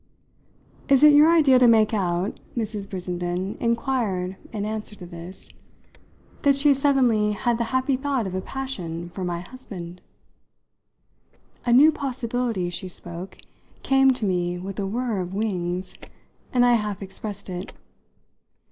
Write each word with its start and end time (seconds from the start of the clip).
"Is 0.89 1.03
it 1.03 1.13
your 1.13 1.29
idea 1.31 1.59
to 1.59 1.67
make 1.67 1.93
out," 1.93 2.39
Mrs. 2.57 2.89
Brissenden 2.89 3.55
inquired 3.59 4.35
in 4.51 4.65
answer 4.65 4.95
to 4.95 5.05
this, 5.05 5.47
"that 6.41 6.55
she 6.55 6.69
has 6.69 6.79
suddenly 6.79 7.33
had 7.33 7.59
the 7.59 7.65
happy 7.65 7.97
thought 7.97 8.25
of 8.25 8.33
a 8.33 8.41
passion 8.41 9.11
for 9.11 9.23
my 9.23 9.41
husband?" 9.41 10.01
A 11.67 11.71
new 11.71 11.91
possibility, 11.91 12.65
as 12.65 12.73
she 12.73 12.87
spoke, 12.87 13.37
came 13.83 14.09
to 14.09 14.25
me 14.25 14.57
with 14.57 14.79
a 14.79 14.87
whirr 14.87 15.19
of 15.19 15.35
wings, 15.35 15.93
and 16.51 16.65
I 16.65 16.73
half 16.73 17.03
expressed 17.03 17.47
it. 17.47 17.71